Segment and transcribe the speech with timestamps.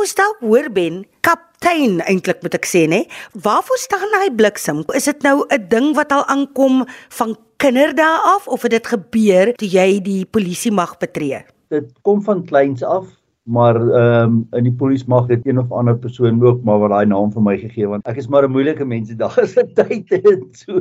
[0.00, 4.84] ons dalk hoor ben, kaptein eintlik moet ek sê nê, waarvoor staan hy bliksem?
[4.94, 6.86] Is dit nou 'n ding wat al aankom
[7.18, 11.44] van kinderdae af of het dit gebeur toe jy die polisie mag betree?
[11.70, 13.06] Dit kom van kleins af
[13.44, 16.90] maar ehm um, in die polisie mag dit een of ander persoon ook maar wat
[16.90, 19.68] daai naam vir my gegee want ek is maar 'n moeilike mens daar is 'n
[19.74, 20.80] tyd en so.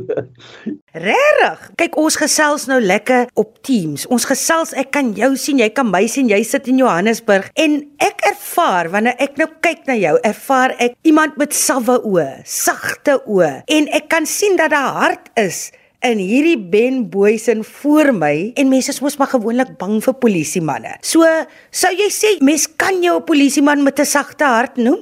[0.94, 1.72] Regtig?
[1.76, 4.08] Kyk ons gesels nou lekker op Teams.
[4.08, 7.84] Ons gesels, ek kan jou sien, jy kan my sien, jy sit in Johannesburg en
[7.98, 13.20] ek ervaar wanneer ek nou kyk na jou, ervaar ek iemand met sawwe oë, sagte
[13.28, 15.72] oë en ek kan sien dat daar hart is
[16.04, 20.98] in hierdie Ben Boysen voor my en mense is mos maar gewoonlik bang vir polisiemanne.
[21.02, 21.24] So
[21.72, 25.00] sou jy sê mens kan jou 'n polisieman met 'n sagte hart noem?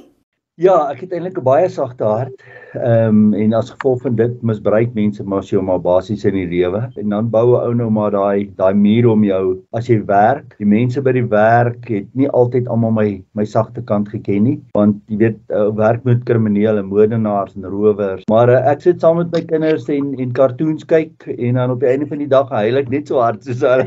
[0.56, 2.34] Ja, ek het eintlik 'n baie sagte hart.
[2.72, 6.46] Ehm um, en as gevolg van dit misbruik mense maar so maar basies in die
[6.48, 6.80] lewe.
[6.96, 10.54] En dan bou 'n ou nou maar daai daai muur om jou as jy werk.
[10.58, 14.60] Die mense by die werk het nie altyd almal my my sagte kant geken nie,
[14.72, 18.22] want jy weet uh, werk met kriminele, moordenaars en rowers.
[18.30, 21.80] Maar uh, ek sit saam met my kinders en en cartoons kyk en dan op
[21.80, 23.84] die einde van die dag huil ek net so hard soos hulle.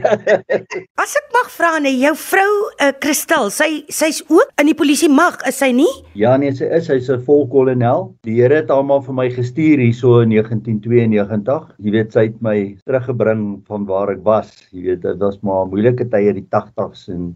[1.03, 5.09] as ek mag vra nee, jou vrou uh, Kristal, sy sy's ook in die polisie
[5.09, 5.89] mag, is sy nie?
[6.13, 8.13] Ja nee, sy is, sy's 'n volkolonel.
[8.25, 11.71] Die Here het almal vir my gestuur hierso in 1992.
[11.85, 14.51] Jy weet sy het my teruggebring van waar ek was.
[14.75, 17.29] Jy weet dit was maar moeilike tye in die 80s en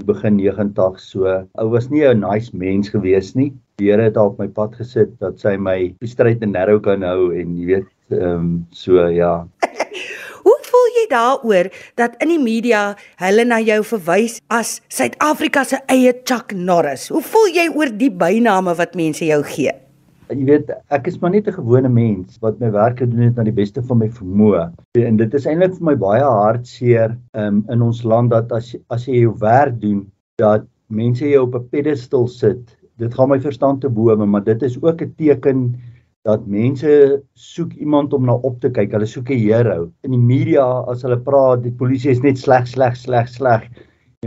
[0.00, 1.06] die begin 90s.
[1.12, 1.28] So
[1.60, 3.52] ou was nie 'n nice mens gewees nie.
[3.78, 7.02] Die Here het op my pad gesit dat sy my die stryd in narrow kan
[7.02, 9.46] hou en jy weet ehm um, so ja.
[10.46, 15.80] Hoe voel jy daaroor dat in die media hulle na jou verwys as Suid-Afrika se
[15.88, 17.08] eie Chuck Norris?
[17.08, 19.85] Hoe voel jy oor die byname wat mense jou gee?
[20.26, 23.44] Jy weet, ek is maar net 'n gewone mens wat my werk gedoen het na
[23.46, 24.64] die beste van my vermoë.
[24.98, 29.06] En dit is eintlik vir my baie hartseer um, in ons land dat as as
[29.06, 30.06] jy jou werk doen,
[30.42, 32.76] dat mense jou op 'n pedestal sit.
[32.98, 35.76] Dit gaan my verstand te bowe, maar dit is ook 'n teken
[36.24, 38.92] dat mense soek iemand om na op te kyk.
[38.92, 39.90] Hulle soek 'n hero.
[40.02, 43.70] In die media as hulle praat, die polisie is net sleg, sleg, sleg, sleg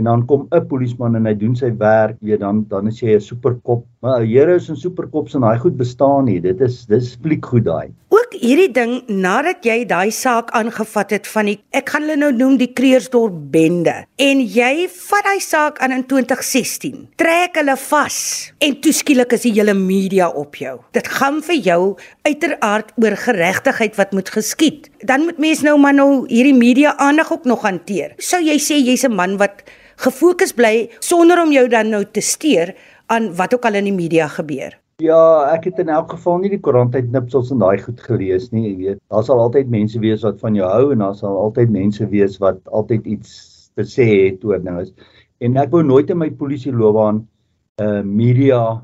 [0.00, 3.14] en dan kom 'n polisieman en hy doen sy werk, jy dan dan is jy
[3.16, 3.84] 'n superkop.
[4.00, 6.40] Maar heroes en superkops en daai goed bestaan nie.
[6.40, 7.92] Dit is dis fliek goed daai.
[8.08, 12.30] Ook hierdie ding nadat jy daai saak aangevat het van die ek gaan hulle nou
[12.32, 17.08] noem die Kreersdorp bende en jy vat daai saak aan in 2016.
[17.20, 18.18] Trek hulle vas
[18.58, 20.78] en toeskielik is die hele media op jou.
[20.92, 21.82] Dit gaan vir jou
[22.24, 24.88] uiteraard oor geregtigheid wat moet geskied.
[25.04, 28.14] Dan moet mens nou maar nou hierdie media aandag ook nog hanteer.
[28.18, 29.62] Sou jy sê jy's 'n man wat
[30.00, 32.74] gefokus bly sonder om jou dan nou te steur
[33.12, 34.76] aan wat ook al in die media gebeur.
[35.00, 35.20] Ja,
[35.54, 38.74] ek het in elk geval nie die koerantheid nipsels en daai goed gelees nie, jy
[38.76, 39.00] weet.
[39.12, 42.36] Daar sal altyd mense wees wat van jou hou en daar sal altyd mense wees
[42.42, 43.36] wat altyd iets
[43.76, 44.90] te sê het oor dinge.
[45.40, 47.24] En ek wou nooit in my polisieloopbaan
[47.80, 48.82] 'n uh, media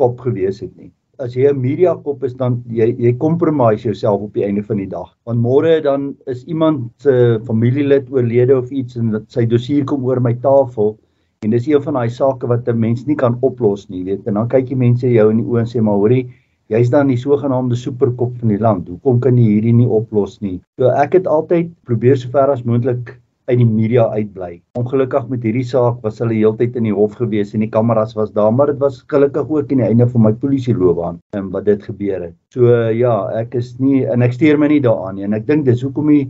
[0.00, 4.22] kop gewees het nie as jy 'n media kop is dan jy jy compromise jouself
[4.22, 5.10] op die einde van die dag.
[5.26, 10.04] Want môre dan is iemand se uh, familielid oorlede of iets en sy dossier kom
[10.04, 10.96] oor my tafel
[11.42, 14.26] en dis een van daai sake wat 'n mens nie kan oplos nie, weet.
[14.26, 16.28] En dan kyk jy mense jou in die oë en sê maar hoorie,
[16.68, 18.88] jy's dan die sogenaamde superkop van die land.
[18.88, 20.60] Hoekom kan jy hierdie nie oplos nie?
[20.78, 24.58] So ek het altyd probeer sover as moontlik uit die media uitbly.
[24.78, 28.32] Ongelukkig met hierdie saak was hulle heeltyd in die hof gewees en die kameras was
[28.36, 31.86] daar, maar dit was gelukkig ook aan die einde van my polisieloopbaan en wat dit
[31.88, 32.36] gebeur het.
[32.52, 35.64] So ja, ek is nie en ek steur my nie daaraan nie en ek dink
[35.68, 36.26] dis hoekom die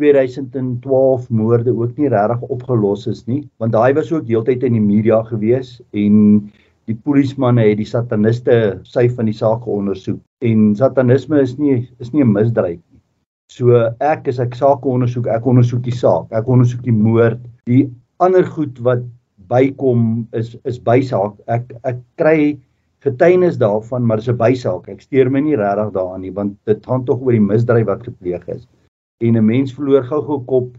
[0.00, 4.82] 2012 moorde ook nie regtig opgelos is nie, want daai was ook heeltyd in die
[4.82, 6.48] media gewees en
[6.88, 8.56] die polismanne het die sataniste
[8.88, 12.80] sy van die saak ondersoek en satanisme is nie is nie 'n misdryf
[13.52, 17.42] So ek as ek sake ondersoek, ek ondersoek die saak, ek ondersoek die moord.
[17.68, 17.90] Die
[18.24, 19.04] ander goed wat
[19.50, 21.36] bykom is is bysaak.
[21.48, 22.54] Ek ek kry
[23.04, 24.88] getuienis daarvan, maar dis 'n bysaak.
[24.88, 28.06] Ek steur my nie regtig daaraan nie want dit gaan tog oor die misdryf wat
[28.08, 28.66] gepleeg is.
[29.20, 30.76] En 'n mens verloor gou-gou kop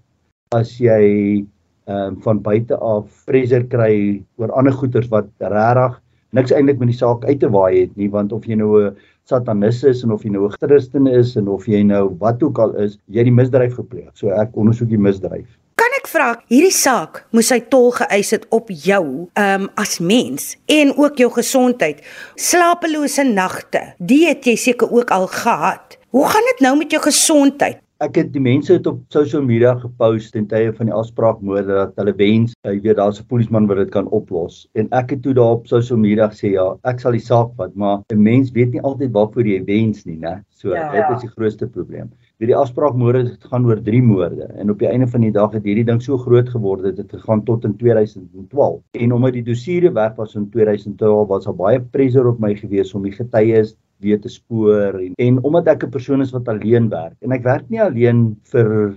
[0.51, 1.45] as jy
[1.87, 6.01] ehm um, van buite af pressure kry oor ander goeters wat regtig
[6.35, 8.95] niks eintlik met die saak uit te waai het nie want of jy nou 'n
[9.25, 12.59] satanis is en of jy nou 'n Christen is en of jy nou wat ook
[12.59, 14.11] al is, jy het die misdryf gepleeg.
[14.13, 15.47] So ek ondersoek die misdryf.
[15.75, 20.55] Kan ek vra, hierdie saak moes hy tol geëis het op jou um as mens
[20.67, 22.01] en ook jou gesondheid.
[22.35, 23.93] Slapelose nagte.
[23.99, 25.97] Dit het jy seker ook al gehad.
[26.09, 27.84] Hoe gaan dit nou met jou gesondheid?
[28.03, 31.93] Ek het die mense het op social media gepost ten tye van die afspraakmoorde dat
[32.01, 34.67] hulle wens, jy weet daar's 'n polisieman wat dit kan oplos.
[34.75, 37.75] En ek het toe daar op social media gesê ja, ek sal die saak vat,
[37.75, 40.43] maar 'n mens weet nie altyd waarvoor jy wens nie, né?
[40.49, 41.15] So ja, dit ja.
[41.15, 42.11] is die grootste probleem.
[42.37, 45.51] Weet die afspraakmoorde het gaan oor 3 moorde en op die einde van die dag
[45.53, 48.81] het hierdie ding so groot geword dat dit gegaan tot in 2012.
[48.91, 52.93] En omdat die dossiere weg was in 2012 was daar baie pressure op my gewees
[52.93, 56.89] om die getuies weer te spoor en en omdat ek 'n persoon is wat alleen
[56.89, 58.95] werk en ek werk nie alleen vir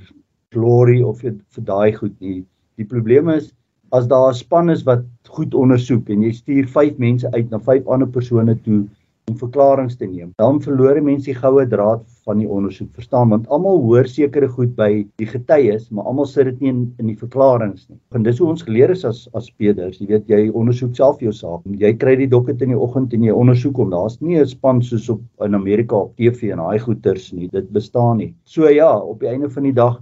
[0.54, 2.44] glory of vir, vir daai goed nie.
[2.76, 3.52] Die probleem is
[3.92, 7.58] as daar 'n span is wat goed ondersoek en jy stuur 5 mense uit na
[7.58, 8.86] 5 ander persone toe
[9.28, 10.32] om verklaringe te neem.
[10.40, 13.30] Dan verloor mense die goue draad van die ondersoek, verstaan?
[13.32, 14.90] Want almal hoor sekere goed by
[15.20, 17.98] die getuies, maar almal sit dit nie in in die verklaringe nie.
[18.16, 20.00] En dis hoe ons geleer is as as speders.
[20.00, 21.66] Jy weet jy ondersoek self jou saak.
[21.80, 23.90] Jy kry die dokument in die oggend en jy ondersoek hom.
[23.94, 27.48] Daar's nie 'n span soos op in Amerika op TV en daai goeters nie.
[27.48, 28.34] Dit bestaan nie.
[28.44, 30.00] So ja, op die einde van die dag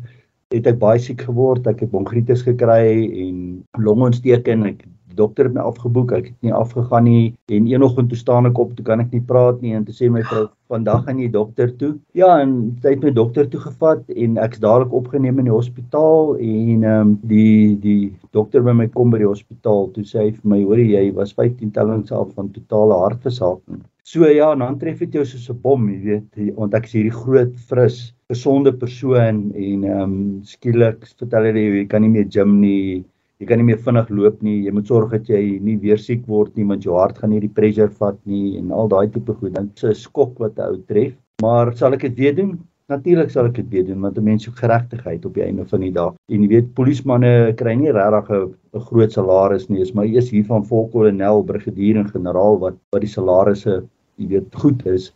[0.54, 1.66] het ek baie siek geword.
[1.66, 4.84] Ek het bonkritis gekry en longontsteking ek
[5.16, 8.74] dokter het my afgeboek, ek het nie afgegaan nie en eenoggend toe staan ek op,
[8.76, 11.72] toe kan ek nie praat nie en toe sê my vrou, "Vandag gaan jy dokter
[11.78, 15.56] toe." Ja, en sy het my dokter toe gevat en ek's dadelik opgeneem in die
[15.56, 20.18] hospitaal en ehm um, die die dokter by my kom by die hospitaal, toe sê
[20.24, 24.78] hy vir my, "Hoor jy, was 15 tellings af van totale hartversaking." So ja, dan
[24.78, 28.72] tref dit jou soos 'n bom, jy weet, want ek is hierdie groot, fris, gesonde
[28.72, 30.14] persoon en ehm um,
[30.44, 33.04] skielik vertel hy jy kan nie meer gym nie
[33.40, 34.62] jy kan nie meer vinnig loop nie.
[34.64, 37.42] Jy moet sorg dat jy nie weer siek word nie want jou hart gaan nie
[37.42, 39.52] die pressure vat nie en al daai tipe goed.
[39.58, 41.12] Dit is 'n skok wat 'n ou tref.
[41.42, 42.58] Maar sal ek dit weer doen?
[42.88, 45.80] Natuurlik sal ek dit weer doen want 'n mens soek geregtigheid op die einde van
[45.80, 46.14] die dag.
[46.30, 48.30] En jy weet polismanne kry nie regtig
[48.74, 49.78] 'n groot salaris nie.
[49.78, 53.84] Dis maar eers hier van volkolonel, brigadier en generaal wat wat die salarisse,
[54.16, 55.12] jy weet, goed is.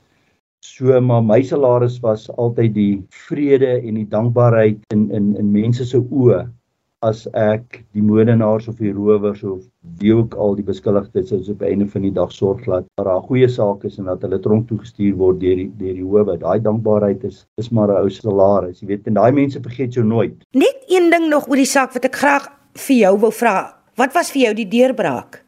[0.62, 5.84] So maar my salaris was altyd die vrede en die dankbaarheid in in in mense
[5.84, 6.50] se oë
[7.06, 9.62] as ek die moordenaars of die rowers of
[10.00, 13.48] wie ook al die beskuldigdes is op einde van die dag sorg dat daar goeie
[13.48, 16.36] saak is en dat hulle tronk toe gestuur word deur die deur die howe.
[16.42, 18.80] Daai dankbaarheid is is maar 'n ou salaris.
[18.80, 20.36] Jy weet, en daai mense vergeet jou nooit.
[20.52, 23.74] Net een ding nog oor die saak wat ek graag vir jou wou vra.
[23.96, 25.44] Wat was vir jou die deurbraak?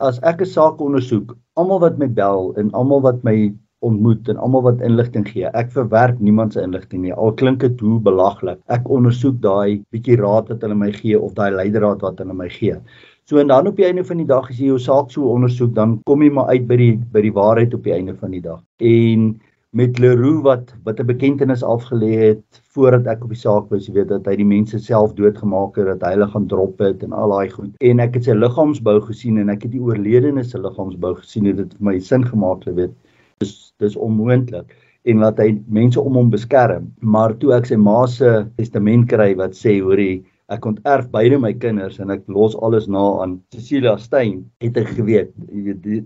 [0.00, 3.54] As ek 'n saak ondersoek, almal wat my bel en almal wat my
[3.84, 5.50] ontmoet en almal wat inligting gee.
[5.52, 7.12] Ek verwerp niemand se inligting nie.
[7.12, 8.60] Al klink dit hoe belaglik.
[8.72, 12.48] Ek ondersoek daai bietjie raad wat hulle my gee of daai leierraad wat hulle my
[12.52, 12.78] gee.
[13.26, 15.74] So en dan op die einde van die dag as jy jou saak so ondersoek,
[15.74, 18.42] dan kom jy maar uit by die by die waarheid op die einde van die
[18.44, 18.62] dag.
[18.78, 19.32] En
[19.76, 23.94] met Leroux wat wat 'n bekentenis afgelê het voordat ek op die saak was, jy
[23.98, 27.12] weet dat hy die mense self doodgemaak het, dat hy hulle gaan drop het en
[27.12, 27.72] al daai goed.
[27.80, 31.56] En ek het sy liggaamsbou gesien en ek het die oorledene se liggaamsbou gesien en
[31.56, 32.94] dit het vir my sin gemaak, jy weet
[33.40, 34.72] dis dis onmoontlik.
[35.06, 36.88] En laat hy mense om hom beskerm.
[37.00, 40.24] Maar toe ek sy ma se testament kry wat sê hoorie
[40.54, 44.92] ek onterf beide my kinders en ek los alles na aan Cecilia Steyn het ek
[44.94, 45.32] geweet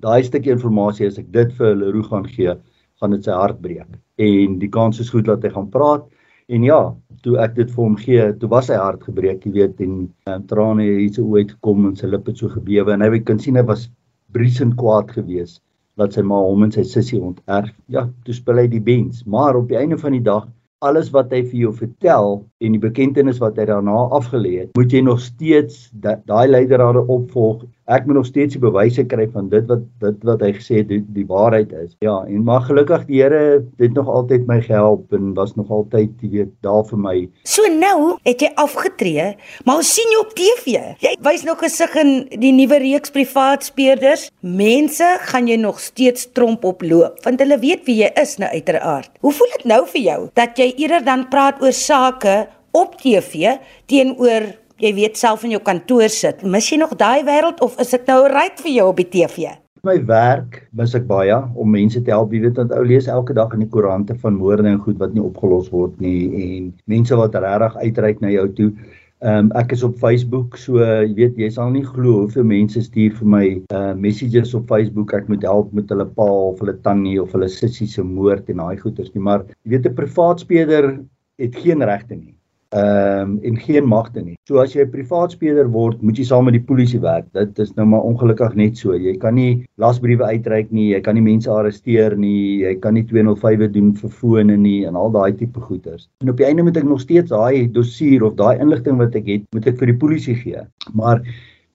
[0.00, 2.54] daai stukkie inligting as ek dit vir Leroux gaan gee
[3.00, 3.88] gaan dit sy hart breek.
[4.20, 6.08] En die kans is goed dat hy gaan praat.
[6.48, 6.80] En ja
[7.24, 10.44] toe ek dit vir hom gee toe was sy hart gebreek jy weet en um,
[10.48, 12.96] trane het iets ooit gekom en sy lippe so gebewe.
[12.96, 13.88] En hy kan sien hy was
[14.32, 15.60] briesend kwaad geweest
[15.98, 17.72] dat sy ma hom en sy sussie onterf.
[17.92, 20.48] Ja, toe speel hy die bens, maar op die einde van die dag
[20.80, 24.92] alles wat hy vir jou vertel en die bekentenis wat hy daarna afgelê het, moet
[24.92, 29.66] jy nog steeds daai leiderrade opvolg ek moet nog steeds die bewyse kry van dit
[29.70, 31.92] wat dit wat hy gesê het die, die waarheid is.
[32.04, 36.14] Ja, en maar gelukkig die Here het nog altyd my gehelp en was nog altyd,
[36.22, 37.14] weet, daar vir my.
[37.44, 39.26] So nou het jy afgetree,
[39.66, 40.78] maar ons sien jou op TV.
[41.02, 44.28] Jy wys nog gesig in die nuwe reeks privaat speurders.
[44.40, 49.10] Mense gaan jy nog steeds tromp oploop want hulle weet wie jy is nou uiteraard.
[49.24, 52.34] Hoe voel dit nou vir jou dat jy eerder dan praat oor sake
[52.72, 53.56] op TV
[53.90, 56.44] teenoor jy weet self in jou kantoor sit.
[56.44, 59.56] Mis jy nog daai wêreld of is dit nou reg vir jou op die TV?
[59.84, 62.34] My werk mis ek baie om mense te help.
[62.36, 65.14] Jy weet dat ou lees elke dag in die koerante van moorde en goed wat
[65.16, 68.72] nie opgelos word nie en mense wat regtig uitreik na jou toe.
[69.20, 72.80] Ehm um, ek is op Facebook, so jy weet jy sal nie glo hoeveel mense
[72.80, 73.44] stuur vir my
[73.76, 77.48] uh messages op Facebook ek moet help met hulle pa of hulle tannie of hulle
[77.52, 80.92] sussie se moord en daai goeters nie, maar jy weet 'n privaat speler
[81.36, 82.32] het geen regte nie
[82.70, 84.36] ehm um, en geen magte nie.
[84.46, 87.26] So as jy 'n privaat speler word, moet jy saam met die polisie werk.
[87.34, 88.94] Dit is nou maar ongelukkig net so.
[88.94, 93.02] Jy kan nie lasbriewe uitreik nie, jy kan nie mense arresteer nie, jy kan nie
[93.02, 96.08] 205 doen vir fone nie en al daai tipe goeters.
[96.22, 99.26] En op die einde moet ek nog steeds daai dossier of daai inligting wat ek
[99.26, 100.62] het, moet ek vir die polisie gee.
[100.94, 101.24] Maar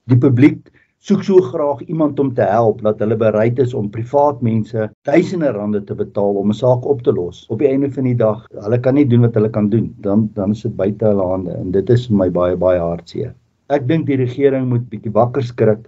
[0.08, 0.72] die publiek
[1.06, 5.52] soek so graag iemand om te help dat hulle bereid is om privaat mense duisende
[5.54, 7.46] rande te betaal om 'n saak op te los.
[7.48, 9.94] Op die einde van die dag, hulle kan nie doen wat hulle kan doen.
[10.00, 13.34] Dan dan is dit buite hulle hande en dit is vir my baie baie hartseer.
[13.68, 15.86] Ek dink die regering moet bietjie wakker skrik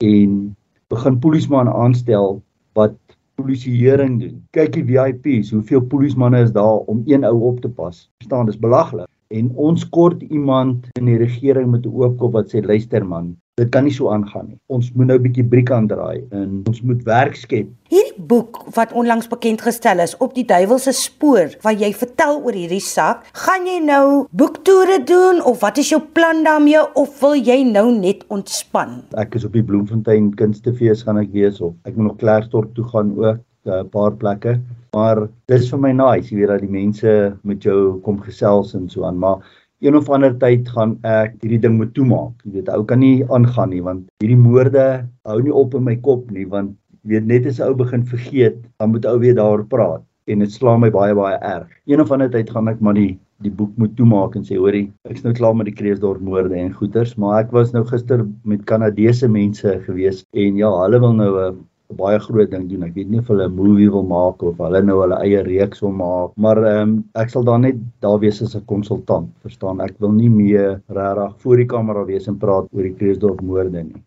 [0.00, 0.56] en
[0.88, 2.42] begin polisman aanstel
[2.74, 2.96] wat
[3.34, 4.42] polisieering doen.
[4.50, 8.10] Kyk die VIP's, hoeveel polismanne is daar om een ou op te pas.
[8.18, 9.08] Verstaan, dis belaglik.
[9.28, 13.36] En ons kort iemand in die regering met 'n oop kop wat sê luister man,
[13.54, 14.58] dit kan nie so aangaan nie.
[14.66, 17.68] Ons moet nou 'n bietjie briek aandraai en ons moet werk skep.
[17.88, 22.52] Hierdie boek wat onlangs bekend gestel is op die duiwelse spoor waar jy vertel oor
[22.52, 27.34] hierdie saak, gaan jy nou boektoere doen of wat is jou plan daarmee of wil
[27.34, 29.02] jy nou net ontspan?
[29.16, 32.84] Ek is op die Bloemfontein Kunstefees gaan ek wees of ek moet nog Klerksdorp toe
[32.84, 34.60] gaan ook 'n paar plekke.
[34.94, 38.86] Maar dis vir my nice, jy weet dat die mense met jou kom gesels en
[38.92, 39.42] so aan, maar
[39.82, 42.38] een of ander tyd gaan ek hierdie ding moet toemaak.
[42.46, 44.86] Jy weet, ou kan nie aangaan nie want hierdie moorde
[45.28, 48.62] hou nie op in my kop nie want jy weet net as ou begin vergeet,
[48.78, 51.68] dan moet ou weer daaroor praat en dit slaan my baie baie erg.
[51.90, 53.12] Een of ander tyd gaan ek maar die
[53.44, 56.70] die boek moet toemaak en sê hoorie, ek's nou klaar met die Kreeusdorp moorde en
[56.72, 61.32] goeters, maar ek was nou gister met Kanadese mense gewees en ja, hulle wil nou
[61.42, 61.58] 'n
[61.90, 62.84] 'n baie groot ding doen.
[62.88, 65.82] Ek weet nie of hulle 'n movie wil maak of hulle nou hulle eie reeks
[65.84, 67.76] wil maak, maar ehm um, ek sal dan net
[68.06, 69.80] daar wees as 'n konsultant, verstaan?
[69.88, 73.82] Ek wil nie meer regtig voor die kamera wees en praat oor die Kreeusdorp moorde
[73.90, 74.02] nie.